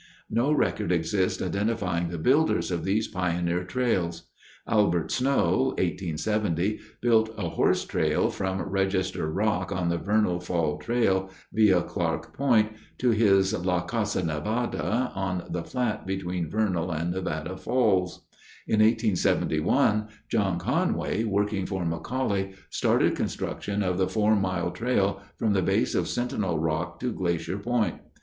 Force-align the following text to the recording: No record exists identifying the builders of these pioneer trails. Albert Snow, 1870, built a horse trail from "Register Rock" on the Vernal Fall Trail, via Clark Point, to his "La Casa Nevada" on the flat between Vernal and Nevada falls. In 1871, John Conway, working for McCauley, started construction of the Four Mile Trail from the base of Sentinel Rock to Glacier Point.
No 0.31 0.51
record 0.51 0.91
exists 0.91 1.43
identifying 1.43 2.09
the 2.09 2.17
builders 2.17 2.71
of 2.71 2.83
these 2.83 3.07
pioneer 3.07 3.63
trails. 3.63 4.29
Albert 4.67 5.11
Snow, 5.11 5.75
1870, 5.77 6.79
built 7.01 7.29
a 7.37 7.49
horse 7.49 7.85
trail 7.85 8.31
from 8.31 8.59
"Register 8.63 9.29
Rock" 9.29 9.71
on 9.71 9.89
the 9.89 9.99
Vernal 9.99 10.39
Fall 10.39 10.79
Trail, 10.79 11.29
via 11.53 11.83
Clark 11.83 12.35
Point, 12.35 12.71
to 12.97 13.11
his 13.11 13.53
"La 13.53 13.81
Casa 13.81 14.23
Nevada" 14.25 15.11
on 15.13 15.43
the 15.51 15.63
flat 15.63 16.07
between 16.07 16.49
Vernal 16.49 16.89
and 16.89 17.11
Nevada 17.11 17.55
falls. 17.55 18.25
In 18.67 18.79
1871, 18.79 20.07
John 20.29 20.57
Conway, 20.57 21.25
working 21.25 21.67
for 21.67 21.83
McCauley, 21.85 22.55
started 22.71 23.15
construction 23.15 23.83
of 23.83 23.99
the 23.99 24.07
Four 24.09 24.35
Mile 24.35 24.71
Trail 24.71 25.21
from 25.37 25.53
the 25.53 25.61
base 25.61 25.93
of 25.93 26.07
Sentinel 26.07 26.57
Rock 26.57 26.99
to 27.01 27.11
Glacier 27.13 27.59
Point. 27.59 27.97